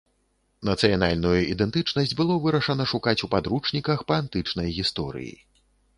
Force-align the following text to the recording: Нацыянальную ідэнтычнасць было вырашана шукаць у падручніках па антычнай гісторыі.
Нацыянальную 0.69 1.33
ідэнтычнасць 1.53 2.15
было 2.21 2.37
вырашана 2.45 2.83
шукаць 2.95 3.17
у 3.27 3.29
падручніках 3.35 3.99
па 4.11 4.19
антычнай 4.23 4.67
гісторыі. 4.79 5.33